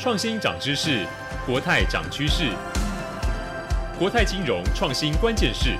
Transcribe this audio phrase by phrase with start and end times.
[0.00, 1.04] 创新涨知识，
[1.44, 2.52] 国泰涨趋势。
[3.98, 5.76] 国泰金融创新关键是。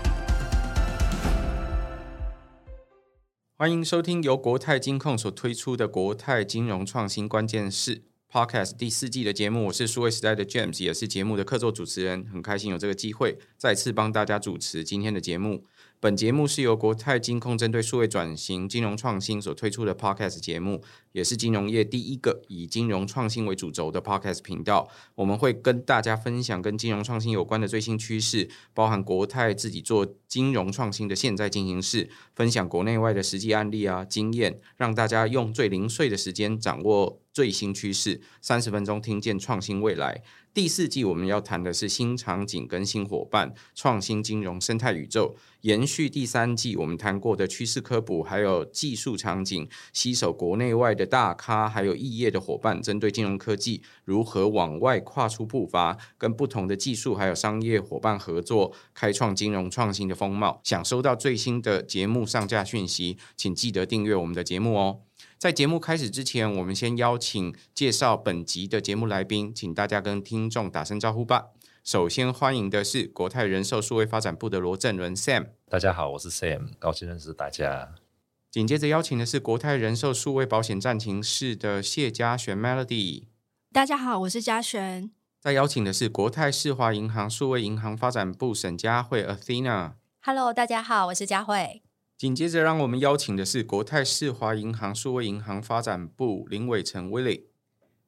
[3.57, 9.67] 欢迎收听由国泰金控所推出的国泰金融创新关键是 Podcast 第四季的节目。
[9.67, 15.65] 我是数位时代的 James，也是节目的客座主持人，很开心有这个机会再次帮大家主持今天的节目。
[16.01, 20.81] 本节目是由国泰金控针对数位转型、金融创新所推出的 Podcast 节目，
[21.11, 24.89] 也是金融业第一个以金融创新为主轴的 Podcast 频道。
[25.17, 40.25] 我们会跟大家分享跟金融创新有关的最新趋势，包含国泰自己做金融创新的现在进行式，分享国内外的实际案例啊经验，让大家用最零碎的时间掌握最新趋势，三十分钟听见创新未来。
[40.53, 60.61] 第四季我们要谈的是新场景跟新伙伴，创新金融生态宇宙，延续第三季我们谈过的趋势科普，还有技术场景，携手国内外的大咖，还有异业的伙伴，针对金融科技如何往外跨出步伐，跟不同的技术还有商业伙伴合作，开创金融创新的风貌。
[60.65, 65.08] 想收到最新的节目上架讯息，请记得订阅我们的节目哦。
[65.39, 71.51] 在节目开始之前，我们先邀请介绍本集的节目来宾，请大家跟听众打声招呼吧。
[71.85, 77.95] 首先欢迎的是国泰人寿数位发展部的罗正伦 Sam，大家好，我是 Sam，高兴认识大家。
[78.51, 83.27] 紧接着邀请的是国泰人寿数位保险战情室的谢佳璇 Melody，
[83.73, 85.13] 大家好，我是佳璇。
[85.39, 91.83] 再邀请的是国泰世华银行数位银行发展部沈佳慧 Athena，Hello，大家好，我是佳慧。
[92.19, 97.45] 紧接着，让我们邀请的是国泰世华银行数位银行发展部林伟成 Willie。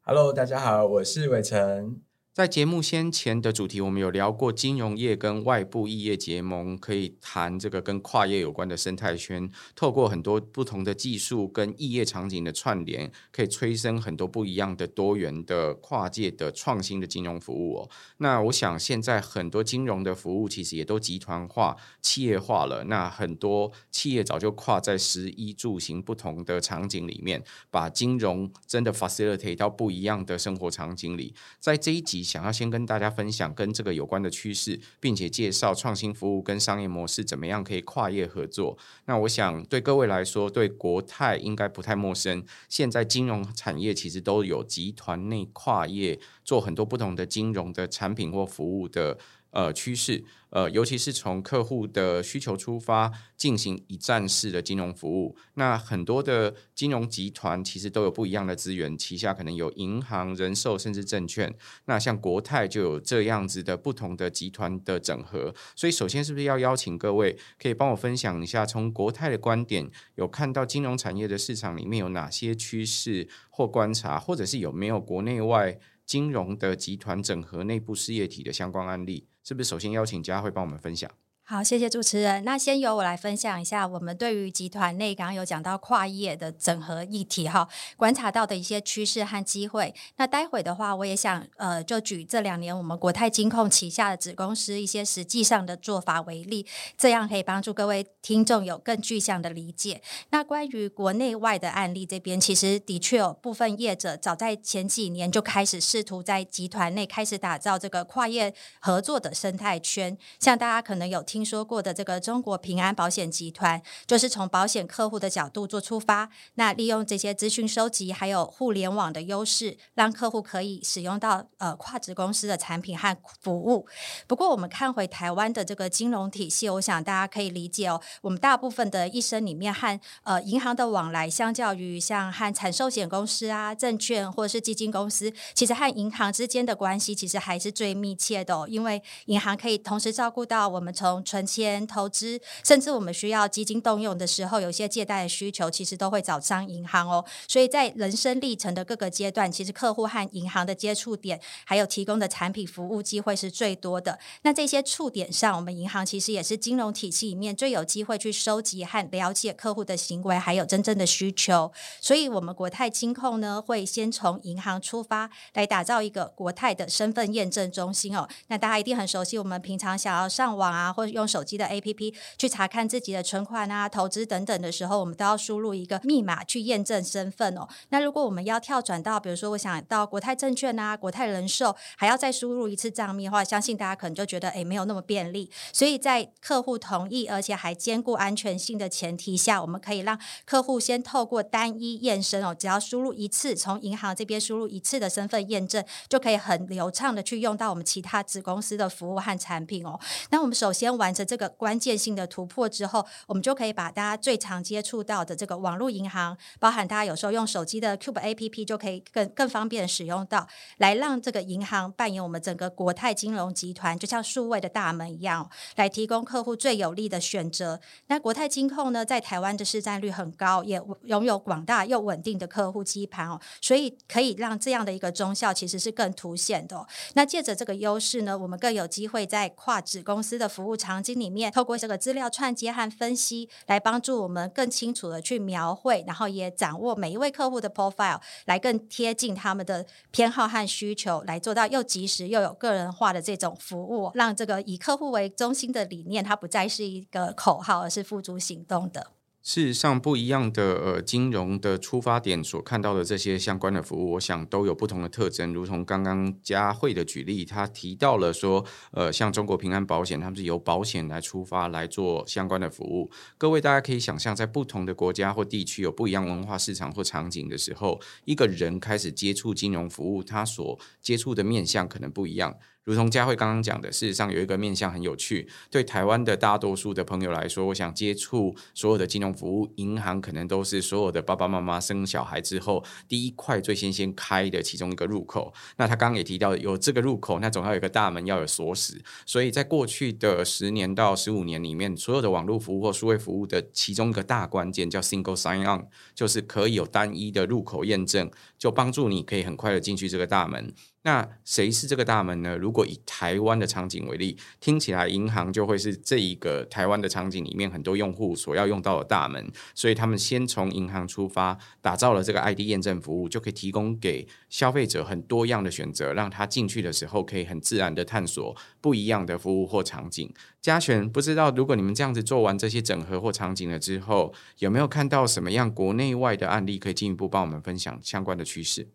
[0.00, 2.00] Hello，大家好，我是伟成。
[2.32, 9.50] 在节目先前的主题，我们有聊过金融业跟外部异业结盟，可以谈这个跟跨业有关的生态圈。
[9.74, 17.90] 透过很多不同的技术跟异业场景的串联，可以催生很多不一样的多元的跨界的创新的金融服务哦。
[18.18, 22.84] 那我想现在很多金融的服务其实也都集团化、企业化了。
[22.84, 31.34] 那很多企业早就跨在食衣住行不同的场景里面，把金融真的 facilitate 到不一样的生活场景里。
[31.58, 32.19] 在这一集。
[32.22, 38.76] 想要先跟大家分享跟这个有关的趋势，并且介绍创新服务跟商业模式怎么样可以跨业合作。
[39.06, 42.44] 那我想对各位来说，对国泰应该不太陌生。
[42.68, 49.18] 现在金融产业其实都有集团内跨业做很多不同的金融的产品或服务的。
[49.52, 55.36] 呃，趋势，呃，尤其是从客户的需求出发，进行一站式的金融服务。
[55.54, 61.52] 那很多的金融集团其实都有不一样的资源，旗下可能有银行、人寿，甚至证券。
[61.86, 65.52] 那像国泰就有这样子的不同的集团的整合。
[65.74, 75.76] 所以，首先是不是要邀请各位可以帮我分享一下，从国泰的观点，有看到金融产业的市场里面有哪些趋势或观察，或者是有没有国内外
[76.10, 79.28] 金融的集团整合内部事业体的相关案例？
[79.44, 81.08] 是不是首先邀请佳慧帮我们分享？
[81.50, 82.44] 好，谢谢主持人。
[82.44, 89.92] 那先由我来分享一下我们对于集团内刚刚有讲到跨业的整合议题哈，观察到的一些趋势和机会。
[90.14, 96.64] 那待会的话，我也想呃，就举这两年我们国泰金控旗下的子公司一些实际上的做法为例，
[96.96, 100.00] 这样可以帮助各位听众有更具象的理解。
[100.30, 111.39] 那关于国内外的案例这边，其实的确有部分业者早在前几年就开始试图在集团内开始打造这个跨业合作的生态圈，像大家可能有听。
[111.40, 123.86] 听说过的这个中国平安保险集团，就是从保险客户的角度做出发，那利用这些资讯收集还有互联网的优势，让客户可以使用到呃跨子公司的产品和服务。
[124.26, 147.24] 不过，我们看回台湾的这个金融体系，我想大家可以理解哦，我们大部分的一生里面和呃银行的往来，相较于像和产寿险公司啊、证券或者是基金公司，其实和银行之间的关系其实还是最密切的哦，因为银行可以同时照顾到我们从存钱、投资，甚至我们需要基金动用的时候，有些借贷的需求，其实都会找上银行哦。
[147.46, 154.18] 所以在人生历程的各个阶段，其实客户和银行的接触点，还有提供的产品服务机会是最多的。
[154.42, 161.70] 那这些触点上，我们银行其实也是金融体系里面最有机会去收集和了解客户的行为，还有真正的需求。
[162.00, 168.28] 所以，我们国泰金控呢，会先从银行出发，来打造一个国泰的身份验证中心哦。
[168.48, 177.68] 那大家一定很熟悉，我们平常想要上网啊，或用手机的 APP 去查看自己的存款啊、投资等等的时候，我们都要输入一个密码去验证身份哦。
[177.90, 185.50] 那如果我们要跳转到，比如说我想到国泰证券啊、国泰人寿，还要再输入一次账密的话，相信大家可能就觉得诶没有那么便利。
[185.72, 199.98] 所以在客户同意而且还兼顾安全性的前提下，我们可以让客户先透过单一验身哦，只要输入一次，从银行这边输入一次的身份验证，就可以很流畅的去用到我们其他子公司的服务和产品哦。
[200.30, 217.80] 那我们首先完成这个关键性的突破之后，我们就可以把大家最常接触到的这个网络银行，包含大家有时候用手机的 Cube APP 就可以更更方便使用到，来让这个银行扮演我们整个国泰金融集团就像数位的大门一样，来提供客户最有利的选择。
[218.08, 226.86] 那国泰金控呢，在台湾的市占率很高，也拥有广大又稳定的客户基盘哦，所以可以让这样的一个综效其实是更凸显的。
[227.14, 249.12] 那借着这个优势呢，我们更有机会在跨子公司的服务场场景里面，透过这个资料串接和分析，来帮助我们更清楚的去描绘，然后也掌握每一位客户的 profile，来更贴近他们的偏好和需求，来做到又及时又有个人化的这种服务，让这个以客户为中心的理念，它不再是一个口号，而是付诸行动的。
[249.42, 255.54] 事实上，不一样的呃金融的出发点所看到的这些相关的服务，我想都有不同的特征。
[255.54, 263.10] 如同刚刚佳慧的举例，他提到了说，呃，像中国平安保险，他们是由保险来出发来做相关的服务。
[263.38, 272.54] 各位大家可以想象，在不同的国家或地区有不一样文化市场或场景的时候，一个人开始接触金融服务，他所接触的面向可能不一样。
[272.90, 275.48] 如同佳慧刚刚讲的，事实上有一个面向很有趣。
[275.70, 285.54] 对台湾的大多数的朋友来说，我想接触所有的金融服务，银行可能都是所有的爸爸妈妈生小孩之后第一块最先先开的其中一个入口。
[285.76, 288.98] 那他刚刚也提到，有这个入口，那总要有一个大门，要有锁匙。
[289.24, 298.28] 所以在过去的十年到十五年里面，所有的网络服务或数位服务的其中一个大关键叫 Single Sign On，就是可以有单一的入口验证，
[298.58, 300.74] 就帮助你可以很快的进去这个大门。
[301.02, 302.58] 那谁是这个大门呢？
[302.58, 320.30] 如果以台湾的场景为例，听起来银行就会是这一个台湾的场景里面很多用户所要用到的大门，所以他们先从银行出发，打造了这个 ID 验证服务，就可以提供给消费者很多样的选择，让他进去的时候可以很自然的探索不一样的服务或场景。
[320.60, 328.88] 嘉璇，不知道如果你们这样子做完这些整合或场景了之后，有没有看到什么样国内外的案例可以进一步帮我们分享相关的趋势？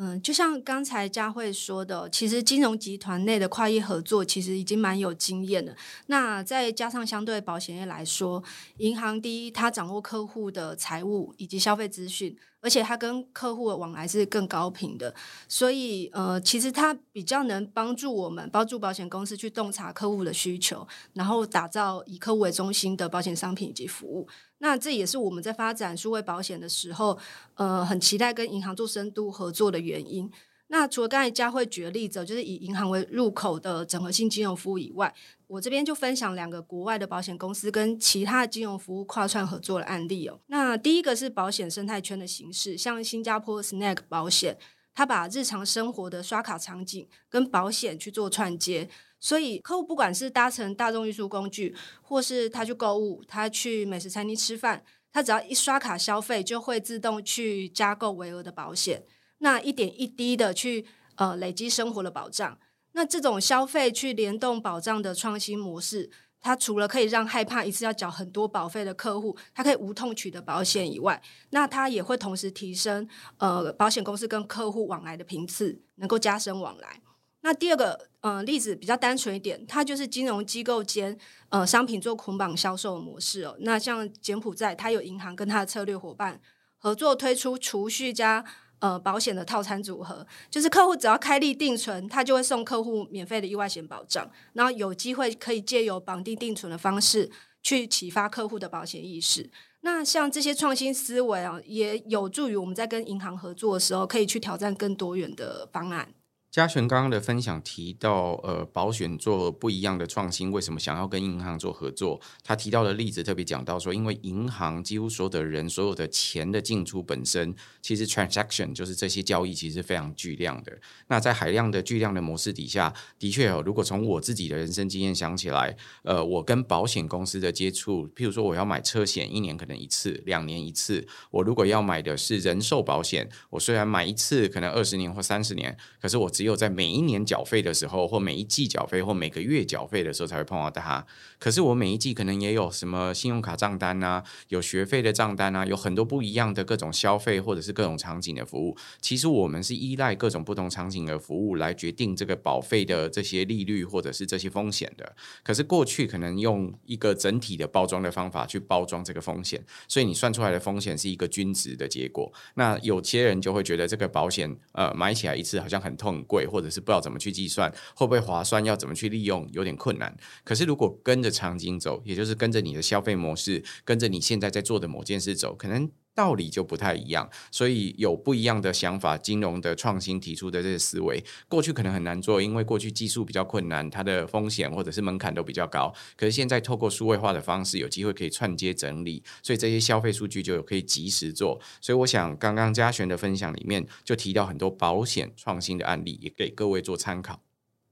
[0.00, 5.76] 嗯，就像刚才佳慧说的，其实金融集团内的跨业合作其实已经蛮有经验的。
[6.06, 8.42] 那再加上相对保险业来说，
[8.76, 12.36] 银行第一，它掌握客户的财务以及消费资讯。
[12.60, 15.14] 而且它跟客户的往来是更高频的，
[15.48, 24.26] 所以呃，其实它比较能帮助我们，帮助保险公司去洞察客户的需求，然后打造以客户为中心的保险商品以及服务。
[24.58, 27.16] 那这也是我们在发展数位保险的时候，
[27.54, 30.28] 呃，很期待跟银行做深度合作的原因。
[30.68, 35.12] 那除了刚才佳慧举的例子，就是以银行为入口的整合性金融服务以外，
[35.46, 40.38] 我这边就分享两个国外的保险公司跟其他金融服务跨串合作的案例哦。
[40.48, 44.58] 那第一个是保险生态圈的形式，像新加坡 Snack 保险，
[44.94, 59.02] 它把日常生活的刷卡场景跟保险去做串接，所以客户不管是搭乘大众运输工具，或是他去购物，他去美食餐厅吃饭，他只要一刷卡消费，就会自动去加购微额的保险。
[59.38, 62.58] 那一点一滴的去呃累积生活的保障，
[62.92, 77.00] 那这种消费去联动保障的创新模式，它除了可以让害怕一次要缴很多保费的客户，它可以无痛取得保险以外，那它也会同时提升呃保险公司跟客户往来的频次，能够加深往来。
[77.42, 81.16] 那第二个呃例子比较单纯一点，它就是金融机构间
[81.50, 83.56] 呃商品做捆绑销售的模式哦。
[83.60, 86.40] 那像柬埔寨，它有银行跟它的策略伙伴
[86.76, 88.44] 合作推出储蓄加。
[88.80, 97.28] 呃，保险的套餐组合，就是客户只要开立定存，他就会送客户免费的意外险保障，然后有机会可以借由绑定定存的方式
[97.62, 99.50] 去启发客户的保险意识。
[99.80, 106.14] 那像这些创新思维啊，也有助于我们在跟银行合作的时候，可以去挑战更多元的方案。
[106.50, 112.18] 嘉璇刚刚的分享提到，呃，保险做不一样的创新，为什么想要跟银行做合作？
[112.42, 120.72] 他提到的例子特别讲到说，因为银行几乎所有的人，所有的钱的进出本身，其实 transaction 就是这些交易，其实非常巨量的。
[121.08, 131.06] 那在海量的巨量的模式底下，的确哦，如果从我自己的人生经验想起来，呃，我跟保险公司的接触，譬如说我要买车险，一年可能一次，两年一次。
[131.30, 136.32] 我如果要买的是人寿保险，我虽然买一次可能二十年或三十年，可是我。
[136.38, 141.04] 只有在每一年缴费的时候，或每一季缴费，或每个月缴费的时候才会碰到它。
[141.40, 148.76] 可是我每一季可能也有什么信用卡账单啊，有学费的账单啊，有很多不一样的各种消费或者是各种场景的服务。
[149.00, 155.16] 其实我们是依赖各种不同场景的服务来决定这个保费的这些利率或者是这些风险的。
[155.42, 162.32] 可是过去可能用一个整体的包装的方法去包装这个风险，所以你算出来的风险是一个均值的结果。
[162.54, 170.16] 那有些人就会觉得这个保险呃买起来一次好像很痛贵，或者是不知道怎么去计算会不会划算，要怎么去利用有点困难。
[170.44, 175.90] 可是如果跟着场景走，也就是跟着你的消费模式，跟着你现在在做的某件事走，可能。
[176.18, 179.16] 道理就不太一样，所以有不一样的想法。
[179.16, 185.94] 金融的创新提出的这些思维，过去可能很难做，因为过去技术比较困难，它的风险或者是门槛都比较高。
[186.16, 191.60] 可是现在透过数位化的方式，有机会可以串接整理，所以这些消费数据就有可以及时做。
[191.80, 197.47] 所以我想，刚刚嘉璇的分享里面就提到很多保险创新的案例，也给各位做参考。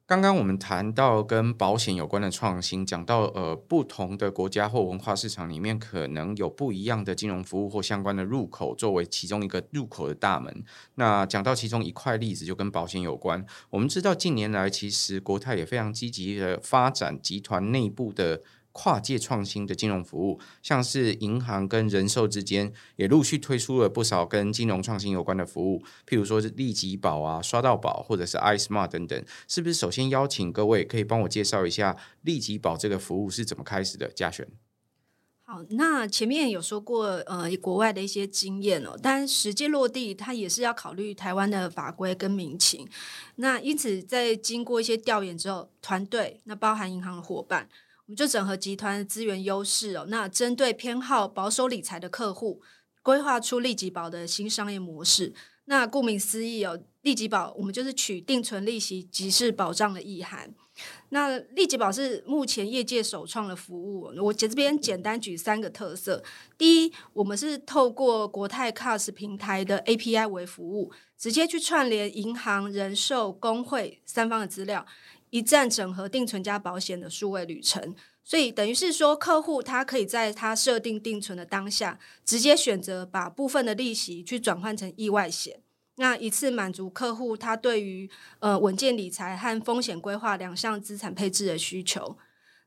[0.07, 10.63] 刚刚我们谈到跟保险有关的创新，讲到呃不同的国家或文化市场里面可能有不一样的金融服务或相关的入口，作为其中一个入口的大门。
[10.95, 13.45] 那讲到其中一块例子，就跟保险有关。
[13.69, 18.43] 我们知道近年来其实国泰也非常积极的发展集团内部的。
[18.79, 29.75] 跨界创新的金融服务，像是银行跟人寿之间也陆续推出了不少跟金融创新有关的服务，譬如说是利吉保啊、刷到宝或者是 iSmart 等等，是不是？
[29.75, 34.09] 首先邀请各位可以帮我介绍一下利吉保这个服务是怎么开始的？
[34.09, 34.47] 嘉璇。
[35.49, 42.87] 好，那前面有说过，呃，国外的一些经验哦，但实际落地，它也是要考虑台湾的法规跟民情。
[43.37, 47.69] 那因此，在经过一些调研之后，团队那包含银行的伙伴。
[48.07, 52.63] 我们就整合集团的资源优势哦，那针对偏好保守理财的客户，
[53.03, 55.35] 规划出利吉保的新商业模式。
[55.65, 60.55] 那顾名思义哦，利吉保我们就是取定存利息即是保障的意涵。
[61.09, 64.13] 那利吉保是目前业界首创的服务。
[64.23, 66.23] 我这边简单举三个特色：
[66.57, 74.87] 第一，我们是透过国泰 Cars 平台的 API 为服务，直接去串联银行、人寿、公会三方的资料。
[75.37, 85.61] 一站整合定存加保险的数位旅程，所以等于是说，客户他可以在他设定定存的当下，直接选择把部分的利息去转换成意外险，
[85.97, 92.17] 那一次满足客户他对于呃稳健理财和风险规划两项资产配置的需求。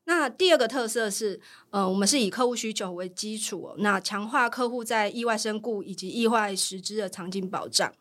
[0.04, 7.92] 那第二个特色是，呃，我们是以客户需求为基础，那强化客户在意外身故以及意外实支的场景保障。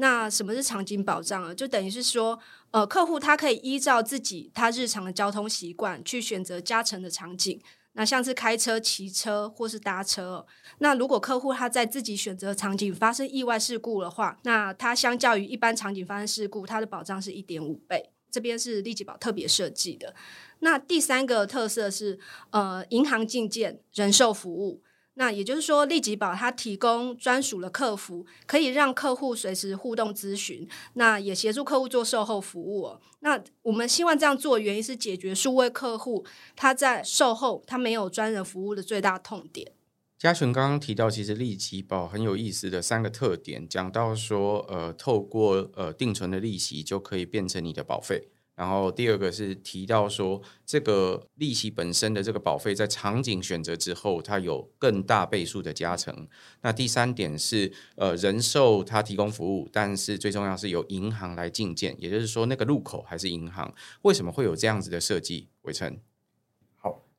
[0.00, 1.54] 那什么是场景保障啊？
[1.54, 2.38] 就等于是说，
[2.70, 7.60] 呃，客户他可以依照自己他日常的交通习惯去选择加成的场景。
[7.92, 10.46] 那像是开车、骑车或是搭车。
[10.78, 18.10] 那如果客户他在自己选择场景发生意外事故的话，那他相较于一般场景发生事故，它的保障是一点五倍。
[18.30, 20.14] 这边是利吉保特别设计的。
[20.60, 22.18] 那第三个特色是，
[22.50, 24.82] 呃，银行进件人寿服务。
[25.14, 33.00] 那也就是说，利吉保它提供专属的客服，可以让客户随时互动咨询，那也协助客户做售后服务哦。
[33.20, 36.24] 那我们希望这样做原因是解决数位客户
[36.56, 39.72] 他在售后他没有专人服务的最大痛点。
[40.16, 48.28] 嘉璇刚刚提到，其实利吉保很有意思的三个特点，讲到说，呃，透过呃定存的利息就可以变成你的保费。
[48.60, 56.28] 然后第二个是提到说，这个利息本身的这个保费在场景选择之后，它有更大倍数的加成。
[56.60, 63.74] 那第三点是，呃，人寿它提供服务，但是最重要是由银行来进件，也就是说那个入口还是银行。
[64.02, 65.48] 为什么会有这样子的设计？
[65.62, 65.98] 伟成。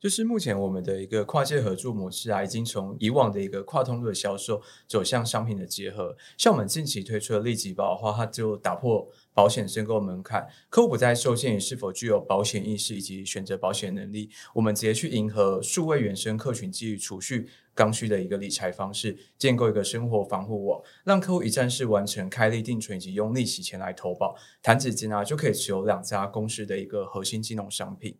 [0.01, 6.17] 就是目前我们的一个跨界合作模式啊，已经从以往的一个跨通路的销售走向商品的结合。
[6.39, 28.17] 像我们近期推出的利吉保的话，它就打破保险申购门槛，客户不再受限于是否具有保险意识以及选择保险能力，我们直接去迎合数位原生客群基于储蓄刚需的一个理财方式，建构一个生活防护网，让客户一站式完成开立定存以及用利息钱来投保，弹指间啊就可以持有两家公司的一个核心金融商品。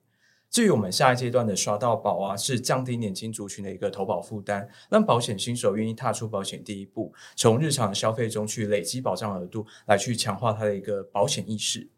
[0.51, 11.89] 至于我们下一阶段的刷到宝啊，是降低年轻族群的一个投保负担，让保险新手愿意踏出保险第一步，从日常消费中去累积保障额度，来去强化他的一个保险意识。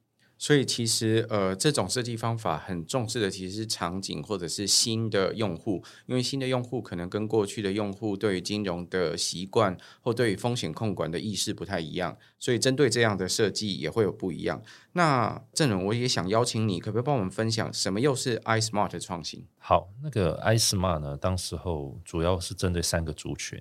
[0.43, 14.61] 所以其实呃，这种设计方法很重视的其实是场景或者是新的用户，因为新的用户可能跟过去的用户对于金融的习惯或对于风险控管的意识不太一样，所以针对这样的设计也会有不一样。
[14.91, 19.47] 那郑总，我也想邀请你，可不可以帮我们分享什么又是 iSmart 的创新？
[19.57, 23.57] 好，那个 iSmart 呢，当时候主要是针对三个族群。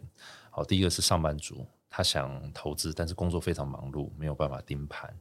[0.50, 5.14] 好，第一个是上班族，他想投资，但是工作非常忙碌，没有办法盯盘。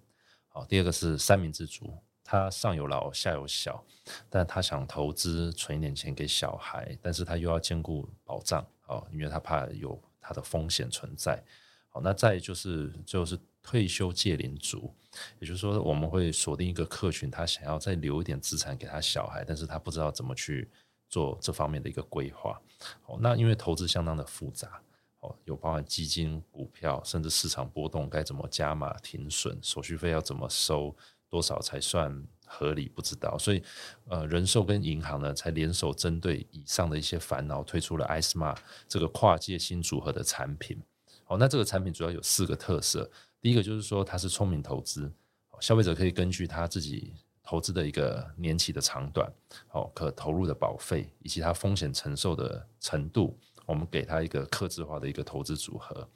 [0.54, 3.82] 好，第二个是三明治族，他上有老下有小，
[4.30, 11.42] 但他想投资存一点钱给小孩，但是他又要兼顾保障，好，因为他怕有他的风险存在。
[11.88, 14.94] 好，那再就是就是退休届龄族，
[15.40, 20.70] 也就是说我们会锁定一个客群，他想要再留一点资产给他小孩，但是他不知道怎么去
[21.08, 22.62] 做这方面的一个规划。
[23.04, 24.82] 好，那因为投资相当的复杂，
[25.22, 30.96] 哦，有包含基金、股票，甚至市场波动该怎么加码、停损，手续费要怎么收，
[31.30, 32.90] 多少才算合理？
[32.90, 33.64] 不知道，所以
[34.10, 40.82] 呃，人寿跟银行呢才联手针对以上的一些烦恼，推出了 iSmart 这个跨界新组合的产品。
[41.28, 43.10] 哦，那这个产品主要有四个特色。
[43.40, 45.12] 第一个就是说它是聪明投资，
[45.60, 47.14] 消费者可以根据他自己
[47.44, 49.32] 投资的一个年期的长短，
[49.72, 56.08] 哦，可投入的保费以及它风险承受的程度，我们给他一个客制化的一个投资组合。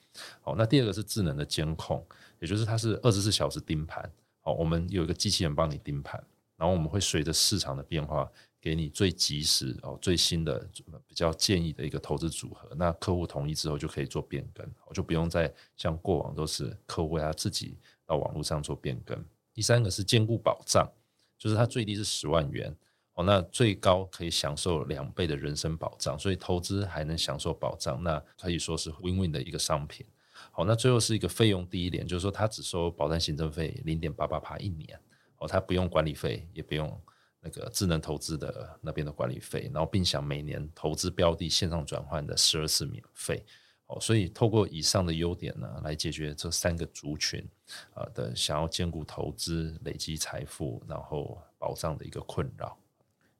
[0.41, 2.05] 好，那第二个是智能的监控，
[2.39, 4.11] 也就是它是二十四小时盯盘。
[4.41, 6.23] 好，我们有一个机器人帮你盯盘，
[6.57, 8.29] 然后我们会随着市场的变化。
[8.61, 10.67] 给你最及时哦，最新的
[11.05, 19.23] 比较建议的一个投资组合，那客户同意之后就可以做变更，就不用再像过往都是客户他自己到网络上做变更。
[19.53, 20.91] 第三个是兼顾保障，
[21.37, 22.75] 就是它最低是十万元
[23.15, 30.05] 哦，那最高可以享受两倍的人身保障，所以投资还能享受保障，那可以说是 win-win 的一个商品。
[30.51, 34.99] 好，那最后是一个费用低一点，就是说它只收保单行政费零点八八趴一年
[35.39, 37.01] 哦，它不用管理费，也不用。
[37.47, 43.45] 那个智能投资的那边的管理费，然后并享每年投资标的线上转换的十二次免费
[43.85, 47.47] 哦，所以透过以上的优点呢，来解决这三个族群
[47.93, 52.75] 啊的想要兼顾投资、累积财富，然后保障的一个困扰。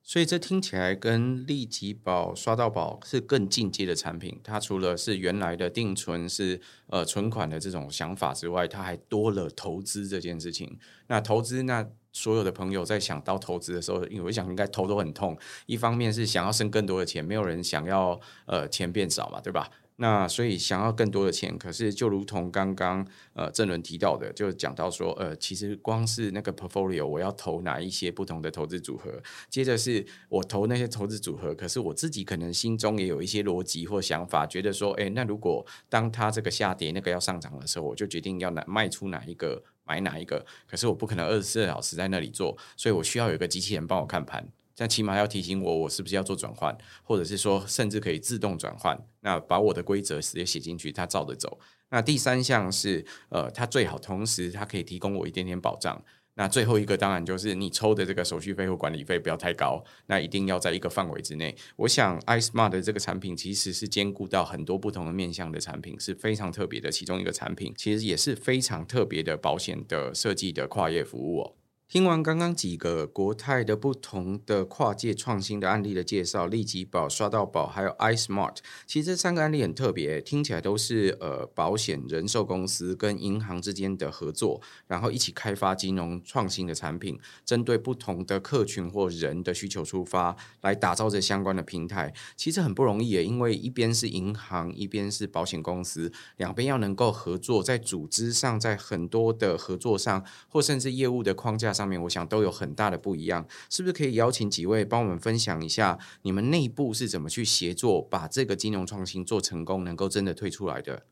[0.06, 4.40] 所以这听起来跟利吉宝刷到宝是更进阶的产品。
[4.42, 10.80] 它除了是原来的定存是呃存款的这种想法之外，它还多了投资这件事情。
[11.08, 11.86] 那投资那。
[12.18, 15.38] 所有的朋友在想到投资的时候，因为我想应该头都很痛。
[15.66, 19.70] 一方面是想要生更多的钱，没有人想要呃钱变少嘛，对吧？
[19.98, 39.64] 那所以想要更多的钱，可是就如同刚刚呃郑伦提到的，就讲到说呃，其实光是那个 portfolio 我要投哪一些不同的投资组合，接着是我投那些投资组合，可是我自己可能心中也有一些逻辑或想法，觉得说，诶，那如果当它这个下跌，那个要上涨的时候，我就决定要哪卖出哪一个。
[39.88, 40.44] 买哪一个？
[40.68, 44.44] 可是我不可能二十四小时在那里做，所以我需要有一个机器人帮我看盘，
[44.76, 48.96] 这样起码要提醒我，我是不是要做转换，或者是说甚至可以自动转换。
[49.22, 51.58] 那把我的规则直接写进去，它照着走。
[51.90, 56.04] 那第三项是，呃，它最好同时它可以提供我一点点保障。
[56.38, 61.56] 那最后一个当然就是你抽的这个手续费或管理费不要太高，那一定要在一个范围之内。
[61.78, 71.54] 我想 iSmart 的这个产品其实是兼顾到很多不同的面向的产品，是非常特别的其中一个产品，其实也是非常特别的保险的设计的跨业服务哦。
[71.96, 92.14] 听完刚刚几个国泰的不同的跨界创新的案例的介绍，利吉宝、刷到宝，还有 iSmart，其实这三个案例很特别，听起来都是呃保险人寿公司跟银行之间的合作，然后一起开发金融创新的产品，针对不同的客群或人的需求出发，来打造这相关的平台。
[92.36, 101.85] 其实很不容易耶，因为一边是银行，一边是保险公司，两边要能够合作，在组织上，在很多的合作上，或甚至业务的框架上。
[101.86, 111.06] 上面我想都有很大的不一样，是不是可以邀请几位帮我们分享一下你们内部是怎么去协作，把这个金融创新做成功，能够真的推出来的？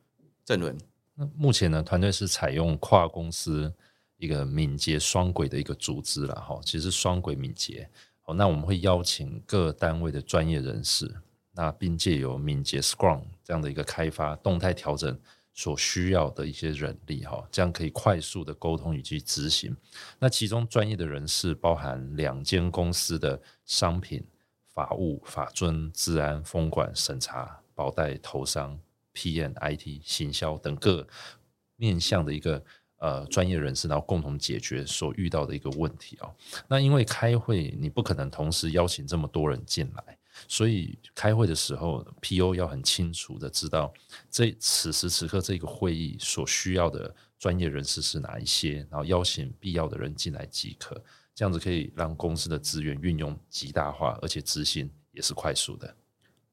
[0.44, 0.76] 正伦，
[1.14, 3.72] 那目前呢，团队是采用跨公司
[4.18, 7.88] 一个敏捷双轨的一个组织了哈，其实双轨敏捷。
[8.24, 11.14] 好，那我们会邀请各单位的专业人士，
[11.52, 15.16] 那并借由敏捷 Scrum 这样的一个开发动态调整。
[15.54, 19.76] 所需要的一些人力哈，这样可以快速的沟通以及执行。
[20.18, 24.26] 那其中专业的人士包含两间公司的商品、
[24.74, 28.80] 法务、法遵、治安、风管、审查、保代、投商、
[29.14, 31.08] PN、IT、行销等各
[31.76, 32.64] 面向的一个
[32.98, 36.34] 呃专业人士，然后共同解决所遇到的一个问题哦。
[36.68, 40.18] 那因为开会你不可能同时邀请这么多人进来。
[40.48, 43.94] 所以开会的时候，PO 要很清楚的知道
[44.30, 51.02] 这此时此刻这个会议所需要的专业人士是哪一些，然后邀请必要的人进来即可。
[51.36, 55.96] 这样子可以让公司的资源运用极大化，而且执行也是快速的。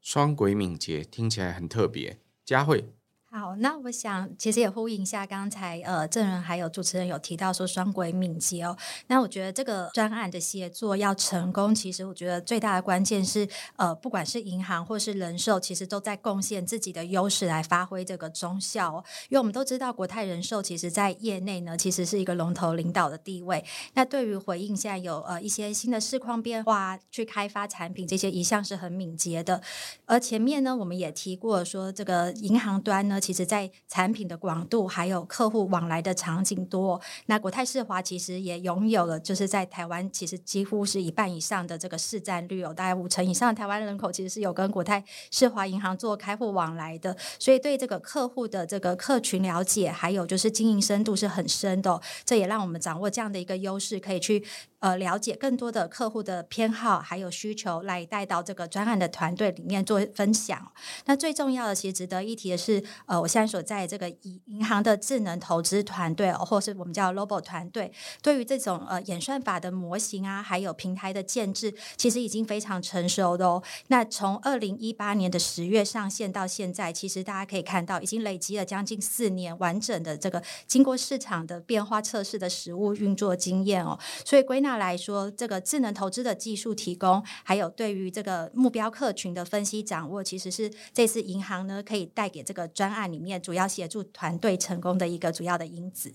[0.00, 2.18] 双轨敏捷听起来很特别。
[2.46, 2.85] 佳慧，
[3.33, 8.77] 好，那我想其实也呼应一下刚才呃，证人还有主持人有提到说双轨敏捷哦。
[9.07, 19.05] 那我觉得这个专案的协作要成功，其实我觉得最大的关键是呃，不管是银行或是人寿，其实都在贡献自己的优势来发挥这个中效哦。
[19.29, 23.64] 因为我们都知道国泰人寿其实在业内呢，其实是一个龙头领导的地位。
[23.95, 29.62] 那对于回应现在有呃一些新的市况变化，去开发产品这些一向是很敏捷的。
[30.05, 33.19] 而前面呢，我们也提过说这个银行端呢。
[33.20, 54.42] 其实，在产品的广度还有客户往来的场景多，那国泰世华其实也拥有了，就是在台湾其实几乎是一半以上的这个市占率，有大概五成以上的台湾人口其实是有跟国泰世华银行做开户往来的，所以对这个客户的这个客群了解，还有就是经营深度是很深的，这也让我们掌握这样的一个优势，可以去。
[54.81, 60.73] 呃，了解更多的客户的偏好还有需求，来带到这个专案的团队里面做分享。
[61.05, 73.62] 那最重要的，其实值得一提的是，呃，我现在所在这个银银行的智能投资团队，或是我们叫 Robo 团队，对于这种呃演算法的模型啊，还有平台的建制，其实已经非常成熟的哦。
[73.88, 83.99] 那从二零一八年的十月上线到现在，其实大家可以看到，已经累积了将近四年完整的这个经过市场的变化测试的实物运作经验哦。
[84.25, 84.69] 所以归纳。
[84.76, 96.12] 来说，这个智能投资的技术提供，还有对于这个目标客群的分析掌握，其实是这次银行呢可以带给这个专案里面主要协助团队成功的一个主要的因子。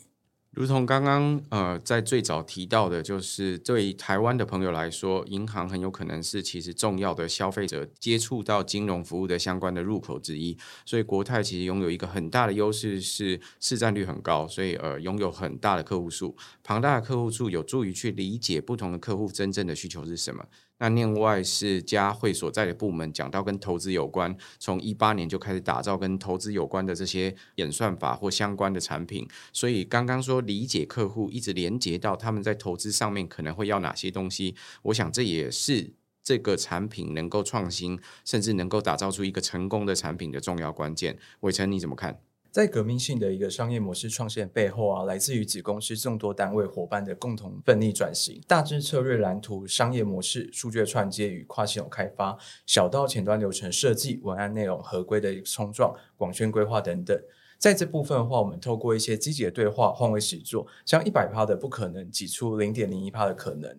[0.56, 10.58] 如同刚刚呃在最早提到的，就是对台湾的朋友来说，银行很有可能是其实重要的消费者接触到金融服务的相关的入口之一。
[10.86, 20.46] 所以国泰其实拥有一个很大的优势，是市占率很高，所以呃拥有很大的客户数，庞大的客户数有助于去理解不同的客户真正的需求是什么。
[20.78, 29.28] 那另外是佳慧所在的部门，讲到跟投资有关，从一八年就开始打造跟投资有关的这些演算法或相关的产品。
[29.54, 41.18] 所以刚刚说理解客户，一直连接到他们在投资上面可能会要哪些东西，我想这也是这个产品能够创新，甚至能够打造出一个成功的产品的重要关键。
[41.40, 42.20] 伟成你怎么看？
[42.56, 48.42] 在革命性的一个商业模式创新背后啊，来自于子公司众多单位伙伴的共同奋力转型。
[48.48, 57.22] 大致策略蓝图、商业模式、数据串接与跨系统开发，小到前端流程设计、文案内容合规的冲撞、广宣规划等等。
[57.58, 63.78] 在这部分的话，我们透过一些积极的对话换位实作，将一百趴的不可能挤出零点零一趴的可能。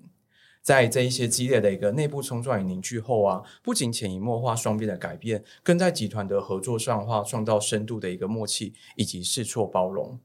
[0.67, 10.19] 在这一些激烈的一个内部冲撞与凝聚后啊，不仅潜移默化双边的改变，更在集团的合作上的话创造深度的一个默契以及试错包容。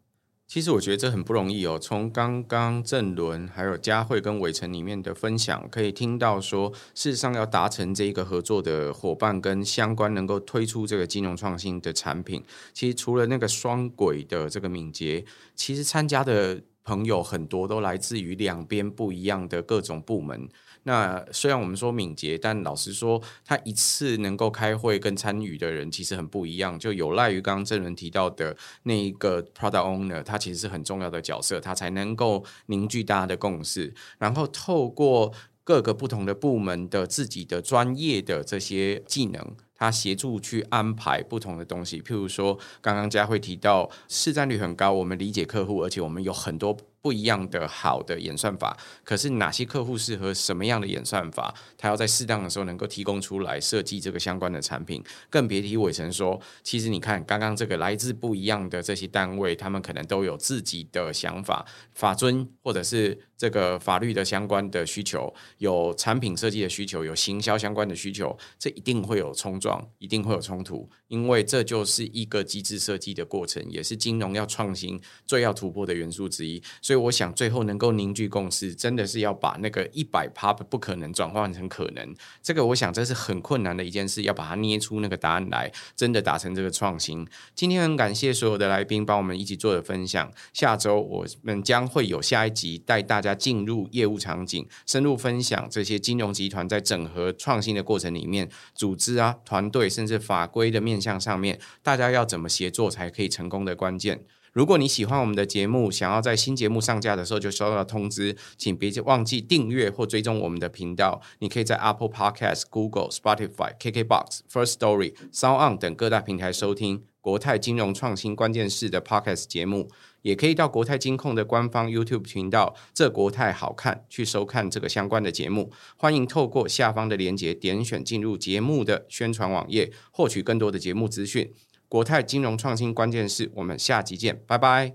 [0.47, 1.77] 其实我觉得这很不容易哦。
[1.79, 15.23] 从刚刚郑伦还有佳慧跟伟成里面的分享，可以听到说，事实上要达成这一个合作的伙伴跟相关能够推出这个金融创新的产品，其实除了那个双轨的这个敏捷，
[15.55, 16.63] 其实参加的。
[16.83, 20.49] 朋友很多都来自于两边不一样的各种部门。
[20.83, 35.31] 那虽然我们说敏捷，但老实说，他一次能够开会跟参与的人其实很不一样，就有赖于刚刚郑伦提到的那一个 product owner，他其实是很重要的角色，他才能够凝聚大家的共识，然后透过
[35.63, 39.55] 各个不同的部门的自己的专业的这些技能。
[39.81, 46.77] 他协助去安排不同的东西，譬如说，刚刚佳慧提到市占率很高，我们理解客户，而且我们有很多。
[47.01, 51.53] 不一样的好的演算法，可是哪些客户适合什么样的演算法？
[51.77, 55.03] 他要在适当的时候能够提供出来，设计这个相关的产品。
[55.29, 76.61] 更别提伟成说，其实你看刚刚这个来自不一样的这些单位，他们可能都有自己的想法、法遵或者是这个法律的相关的需求，有产品设计的需求，有行销相关的需求，这一定会有冲撞，一定会有冲突，因为这就是一个机制设计的过程，也是金融要创新最要突破的元素之一。
[76.91, 82.13] 所以我想，最后能够凝聚共识，真的是要把那个一百趴不可能转换成可能。
[82.43, 87.25] 这个我想这是很困难的一件事，要把它捏出那个答案来，真的达成这个创新。
[87.55, 90.29] 今天很感谢所有的来宾帮我们一起做的分享。
[90.51, 104.25] 下周我们将会有下一集，带大家进入业务场景，深入分享这些金融集团在整合创新的过程里面，组织啊、团队甚至法规的面向上面，大家要怎么协作才可以成功的关键。
[104.51, 111.21] 如果你喜欢我们的节目，想要在新节目上架的时候就收到通知，请别忘记订阅或追踪我们的频道。
[111.39, 119.89] 你可以在 Apple Podcast、Google、Spotify、KKBox、First Story、Sound 等各大平台收听国泰金融创新关键势的 Podcast 节目，
[120.21, 125.71] 也可以到国泰金控的官方 YouTube 频道“这国泰好看”去收看这个相关的节目。
[125.95, 131.53] 欢迎透过下方的链接点选进入节目的宣传网页，获取更多的节目资讯。
[131.91, 134.93] 国泰金融创新关键是，我们下集见，拜，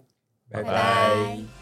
[0.50, 1.55] 拜拜拜。